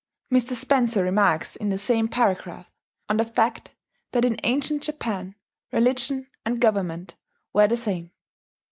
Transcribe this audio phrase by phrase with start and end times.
[0.33, 0.53] Mr.
[0.53, 2.65] Spencer remarks in the same paragraph
[3.07, 3.75] on the fact
[4.13, 5.35] that in ancient Japan
[5.71, 7.17] "religion and government
[7.53, 8.09] were the same."